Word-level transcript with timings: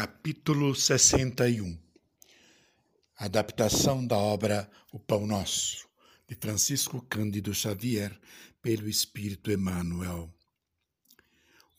Capítulo 0.00 0.76
61 0.76 1.76
Adaptação 3.16 4.06
da 4.06 4.16
obra 4.16 4.70
O 4.92 5.00
Pão 5.00 5.26
Nosso, 5.26 5.88
de 6.28 6.36
Francisco 6.36 7.02
Cândido 7.02 7.52
Xavier, 7.52 8.16
pelo 8.62 8.88
Espírito 8.88 9.50
Emmanuel. 9.50 10.32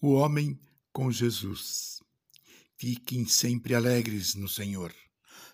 O 0.01 0.15
homem 0.15 0.59
com 0.91 1.09
Jesus. 1.09 2.03
Fiquem 2.75 3.25
sempre 3.25 3.73
alegres 3.73 4.35
no 4.35 4.49
Senhor. 4.49 4.93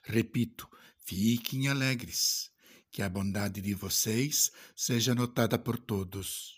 Repito, 0.01 0.67
fiquem 0.97 1.67
alegres, 1.67 2.49
que 2.89 3.03
a 3.03 3.07
bondade 3.07 3.61
de 3.61 3.75
vocês 3.75 4.51
seja 4.75 5.13
notada 5.13 5.59
por 5.59 5.77
todos. 5.77 6.57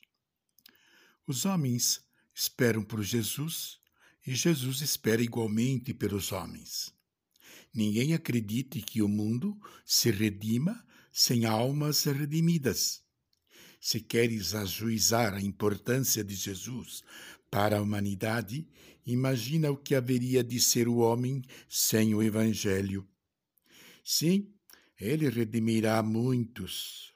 Os 1.27 1.43
homens 1.43 1.99
esperam 2.33 2.81
por 2.81 3.03
Jesus 3.03 3.85
e 4.27 4.35
Jesus 4.35 4.81
espera 4.81 5.21
igualmente 5.21 5.93
pelos 5.93 6.33
homens. 6.33 6.93
Ninguém 7.73 8.13
acredite 8.13 8.81
que 8.81 9.01
o 9.01 9.07
mundo 9.07 9.57
se 9.85 10.11
redima 10.11 10.85
sem 11.13 11.45
almas 11.45 12.03
redimidas. 12.03 13.01
Se 13.79 14.01
queres 14.01 14.53
ajuizar 14.53 15.33
a 15.33 15.41
importância 15.41 16.25
de 16.25 16.35
Jesus 16.35 17.03
para 17.49 17.77
a 17.77 17.81
humanidade, 17.81 18.67
imagina 19.05 19.71
o 19.71 19.77
que 19.77 19.95
haveria 19.95 20.43
de 20.43 20.59
ser 20.59 20.89
o 20.89 20.97
homem 20.97 21.41
sem 21.69 22.13
o 22.13 22.21
Evangelho. 22.21 23.07
Sim, 24.03 24.53
ele 24.99 25.29
redimirá 25.29 26.03
muitos. 26.03 27.13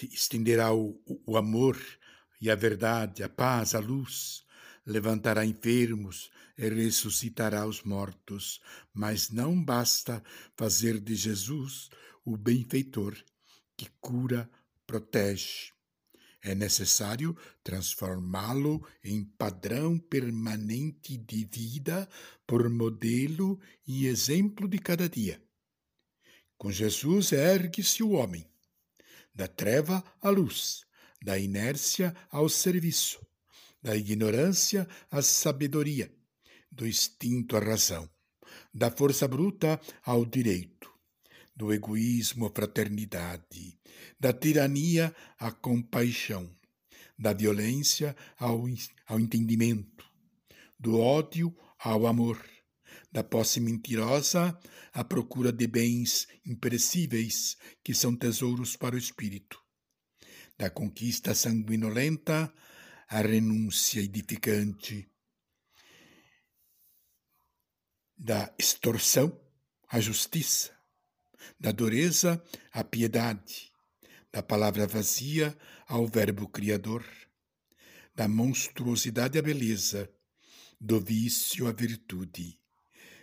Estenderá 0.00 0.72
o, 0.72 1.02
o 1.26 1.36
amor 1.36 1.76
e 2.40 2.48
a 2.48 2.54
verdade, 2.54 3.24
a 3.24 3.28
paz, 3.28 3.74
a 3.74 3.80
luz 3.80 4.45
levantará 4.86 5.44
enfermos 5.44 6.30
e 6.56 6.68
ressuscitará 6.68 7.66
os 7.66 7.82
mortos, 7.82 8.60
mas 8.94 9.30
não 9.30 9.62
basta 9.62 10.22
fazer 10.56 11.00
de 11.00 11.14
Jesus 11.14 11.90
o 12.24 12.36
benfeitor 12.36 13.16
que 13.76 13.90
cura, 14.00 14.48
protege. 14.86 15.72
É 16.40 16.54
necessário 16.54 17.36
transformá-lo 17.62 18.86
em 19.02 19.24
padrão 19.24 19.98
permanente 19.98 21.16
de 21.16 21.44
vida 21.44 22.08
por 22.46 22.68
modelo 22.70 23.60
e 23.86 24.06
exemplo 24.06 24.68
de 24.68 24.78
cada 24.78 25.08
dia. 25.08 25.42
Com 26.56 26.70
Jesus 26.70 27.32
ergue-se 27.32 28.02
o 28.02 28.10
homem, 28.10 28.48
da 29.34 29.48
treva 29.48 30.02
à 30.22 30.30
luz, 30.30 30.86
da 31.20 31.36
inércia 31.36 32.14
ao 32.30 32.48
serviço, 32.48 33.20
da 33.86 33.96
ignorância 33.96 34.88
à 35.12 35.22
sabedoria, 35.22 36.12
do 36.72 36.84
instinto 36.84 37.56
à 37.56 37.60
razão, 37.60 38.10
da 38.74 38.90
força 38.90 39.28
bruta 39.28 39.80
ao 40.02 40.26
direito, 40.26 40.92
do 41.54 41.72
egoísmo 41.72 42.46
à 42.46 42.50
fraternidade, 42.50 43.78
da 44.18 44.32
tirania 44.32 45.14
à 45.38 45.52
compaixão, 45.52 46.52
da 47.16 47.32
violência 47.32 48.16
ao, 48.40 48.64
ao 49.06 49.20
entendimento, 49.20 50.04
do 50.76 50.98
ódio 50.98 51.56
ao 51.78 52.08
amor, 52.08 52.44
da 53.12 53.22
posse 53.22 53.60
mentirosa 53.60 54.58
à 54.92 55.04
procura 55.04 55.52
de 55.52 55.68
bens 55.68 56.26
imperecíveis 56.44 57.56
que 57.84 57.94
são 57.94 58.16
tesouros 58.16 58.74
para 58.74 58.96
o 58.96 58.98
espírito, 58.98 59.62
da 60.58 60.68
conquista 60.68 61.36
sanguinolenta 61.36 62.52
a 63.08 63.20
renúncia 63.20 64.00
edificante, 64.00 65.08
da 68.16 68.52
extorsão 68.58 69.38
à 69.88 70.00
justiça, 70.00 70.76
da 71.60 71.70
dureza 71.70 72.42
à 72.72 72.82
piedade, 72.82 73.70
da 74.32 74.42
palavra 74.42 74.86
vazia 74.86 75.56
ao 75.86 76.06
verbo 76.06 76.48
criador, 76.48 77.04
da 78.14 78.26
monstruosidade 78.26 79.38
à 79.38 79.42
beleza, 79.42 80.10
do 80.80 81.00
vício 81.00 81.66
à 81.68 81.72
virtude, 81.72 82.58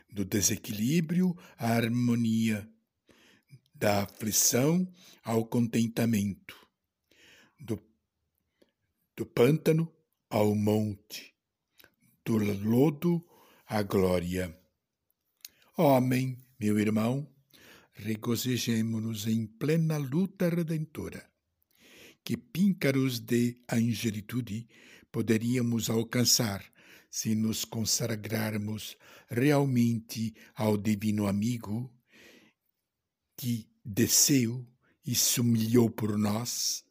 do 0.09 0.23
desequilíbrio 0.23 1.35
à 1.57 1.73
harmonia, 1.73 2.69
da 3.73 4.03
aflição 4.03 4.87
ao 5.23 5.45
contentamento, 5.45 6.55
do 7.59 7.77
do 9.15 9.25
pântano 9.25 9.91
ao 10.29 10.55
monte, 10.55 11.35
do 12.25 12.37
lodo 12.37 13.23
à 13.67 13.83
glória. 13.83 14.57
Homem, 15.77 16.37
meu 16.59 16.79
irmão, 16.79 17.27
regozijemo-nos 17.93 19.27
em 19.27 19.45
plena 19.45 19.97
luta 19.97 20.49
redentora. 20.49 21.29
Que 22.23 22.37
píncaros 22.37 23.19
de 23.19 23.61
angelitude 23.71 24.67
poderíamos 25.11 25.89
alcançar 25.89 26.63
se 27.09 27.35
nos 27.35 27.63
consagrarmos 27.65 28.97
realmente 29.27 30.33
ao 30.55 30.77
Divino 30.77 31.27
Amigo 31.27 31.93
que 33.37 33.69
desceu 33.85 34.65
e 35.05 35.13
se 35.13 35.41
humilhou 35.41 35.89
por 35.89 36.17
nós 36.17 36.83